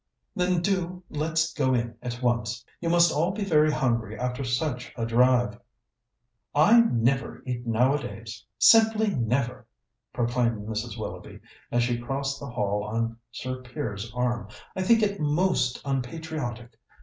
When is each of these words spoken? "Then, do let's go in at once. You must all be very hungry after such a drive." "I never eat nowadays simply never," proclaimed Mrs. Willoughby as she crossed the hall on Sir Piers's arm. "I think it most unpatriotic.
"Then, 0.35 0.63
do 0.63 1.03
let's 1.11 1.53
go 1.53 1.75
in 1.75 1.95
at 2.01 2.23
once. 2.23 2.65
You 2.79 2.89
must 2.89 3.11
all 3.13 3.29
be 3.29 3.43
very 3.43 3.71
hungry 3.71 4.17
after 4.17 4.43
such 4.43 4.91
a 4.97 5.05
drive." 5.05 5.59
"I 6.55 6.79
never 6.79 7.43
eat 7.45 7.67
nowadays 7.67 8.43
simply 8.57 9.13
never," 9.13 9.67
proclaimed 10.11 10.67
Mrs. 10.67 10.97
Willoughby 10.97 11.39
as 11.71 11.83
she 11.83 11.99
crossed 12.01 12.39
the 12.39 12.49
hall 12.49 12.83
on 12.83 13.15
Sir 13.31 13.61
Piers's 13.61 14.11
arm. 14.15 14.47
"I 14.75 14.81
think 14.81 15.03
it 15.03 15.19
most 15.19 15.79
unpatriotic. 15.85 16.79